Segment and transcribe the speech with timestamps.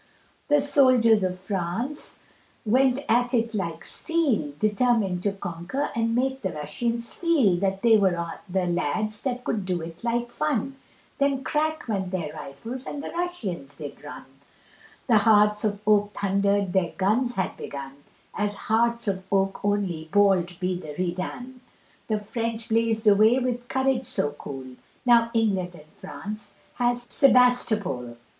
[0.47, 2.21] The soldiers of France
[2.65, 7.97] went at it like steel, Determined to conquer and make the Russians feel, That they
[7.97, 10.77] were the lads that could do it like fun,
[11.19, 14.25] Then crack went their rifles and the Russians did run;
[15.05, 17.93] The hearts of oak thundered, their guns had began,
[18.33, 21.61] As hearts of oak only ball'd at the Redan;
[22.07, 28.17] The French blaz'd away with courage so cool, Now England and France has Sebastopol.